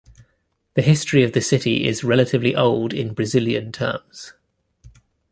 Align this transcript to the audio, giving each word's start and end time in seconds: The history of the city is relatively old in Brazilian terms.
The 0.73 0.81
history 0.81 1.21
of 1.21 1.33
the 1.33 1.41
city 1.41 1.85
is 1.87 2.03
relatively 2.03 2.55
old 2.55 2.91
in 2.91 3.13
Brazilian 3.13 3.71
terms. 3.71 4.33